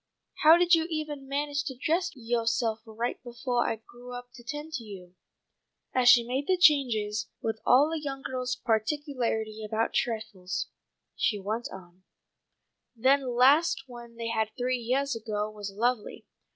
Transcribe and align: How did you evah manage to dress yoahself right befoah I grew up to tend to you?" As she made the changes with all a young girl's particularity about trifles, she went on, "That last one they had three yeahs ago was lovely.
How 0.41 0.57
did 0.57 0.73
you 0.73 0.87
evah 0.89 1.17
manage 1.21 1.63
to 1.65 1.77
dress 1.77 2.09
yoahself 2.15 2.79
right 2.87 3.19
befoah 3.23 3.67
I 3.67 3.75
grew 3.75 4.15
up 4.15 4.29
to 4.33 4.43
tend 4.43 4.73
to 4.73 4.83
you?" 4.83 5.13
As 5.93 6.09
she 6.09 6.23
made 6.23 6.47
the 6.47 6.57
changes 6.57 7.27
with 7.39 7.59
all 7.67 7.91
a 7.91 7.99
young 7.99 8.23
girl's 8.23 8.55
particularity 8.55 9.63
about 9.63 9.93
trifles, 9.93 10.69
she 11.15 11.37
went 11.37 11.67
on, 11.71 12.01
"That 12.95 13.21
last 13.21 13.83
one 13.85 14.15
they 14.15 14.29
had 14.29 14.49
three 14.57 14.79
yeahs 14.79 15.15
ago 15.15 15.51
was 15.51 15.71
lovely. 15.71 16.25